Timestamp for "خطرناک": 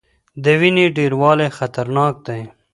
1.57-2.13